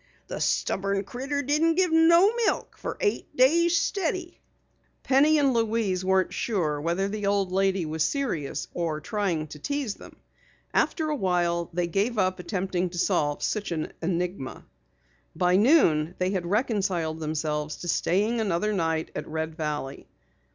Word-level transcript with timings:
The 0.29 0.39
stubborn 0.41 1.03
critter 1.03 1.43
didn't 1.43 1.75
give 1.75 1.91
no 1.91 2.33
milk 2.33 2.75
for 2.75 2.97
eight 3.01 3.37
days 3.37 3.77
steady." 3.77 4.39
Penny 5.03 5.37
and 5.37 5.53
Louise 5.53 6.03
weren't 6.03 6.33
sure 6.33 6.81
whether 6.81 7.07
the 7.07 7.27
old 7.27 7.51
lady 7.51 7.85
was 7.85 8.03
serious 8.03 8.67
or 8.73 8.99
trying 8.99 9.45
to 9.49 9.59
tease 9.59 9.93
them. 9.93 10.15
After 10.73 11.11
awhile 11.11 11.69
they 11.71 11.85
gave 11.85 12.17
up 12.17 12.39
attempting 12.39 12.89
to 12.89 12.97
solve 12.97 13.43
such 13.43 13.71
an 13.71 13.93
enigma. 14.01 14.65
By 15.35 15.55
noon 15.55 16.15
they 16.17 16.31
had 16.31 16.47
reconciled 16.47 17.19
themselves 17.19 17.75
to 17.75 17.87
staying 17.87 18.41
another 18.41 18.73
night 18.73 19.11
at 19.15 19.27
Red 19.27 19.53
Valley. 19.53 20.07